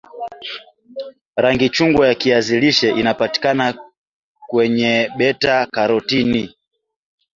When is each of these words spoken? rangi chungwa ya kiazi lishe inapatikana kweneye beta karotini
rangi 1.35 1.69
chungwa 1.69 2.07
ya 2.07 2.15
kiazi 2.15 2.59
lishe 2.59 2.89
inapatikana 2.91 3.73
kweneye 4.47 5.09
beta 5.17 5.65
karotini 5.65 6.55